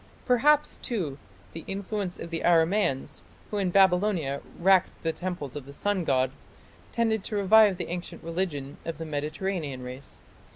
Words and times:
Perhaps, 0.25 0.77
too, 0.77 1.19
the 1.53 1.63
influence 1.67 2.17
of 2.17 2.31
the 2.31 2.41
Aramaeans, 2.43 3.21
who 3.51 3.59
in 3.59 3.69
Babylonia 3.69 4.41
wrecked 4.57 4.89
the 5.03 5.13
temples 5.13 5.55
of 5.55 5.67
the 5.67 5.73
sun 5.73 6.05
god, 6.05 6.31
tended 6.91 7.23
to 7.25 7.35
revive 7.35 7.77
the 7.77 7.87
ancient 7.89 8.23
religion 8.23 8.77
of 8.83 8.97
the 8.97 9.05
Mediterranean 9.05 9.83
race. 9.83 10.19